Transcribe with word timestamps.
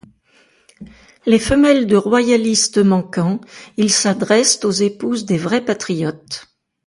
Les 1.27 1.37
femelles 1.37 1.85
de 1.85 1.95
royalistes 1.95 2.79
manquant, 2.79 3.39
ils 3.77 3.91
s'adressent 3.91 4.65
aux 4.65 4.71
épouses 4.71 5.25
des 5.25 5.37
vrais 5.37 5.63
patriotes. 5.63 6.49